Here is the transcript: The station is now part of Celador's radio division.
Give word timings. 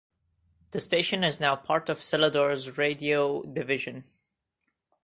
The 0.71 0.79
station 0.79 1.23
is 1.23 1.39
now 1.39 1.55
part 1.55 1.87
of 1.87 1.99
Celador's 1.99 2.75
radio 2.75 3.43
division. 3.43 4.03